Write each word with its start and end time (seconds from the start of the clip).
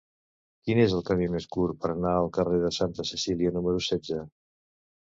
Quin 0.67 0.79
és 0.85 0.95
el 0.99 1.03
camí 1.09 1.27
més 1.35 1.47
curt 1.57 1.79
per 1.85 1.91
anar 1.93 2.15
al 2.23 2.33
carrer 2.39 2.59
de 2.65 2.73
Santa 2.81 3.07
Cecília 3.13 3.57
número 3.61 3.89
setze? 3.91 4.25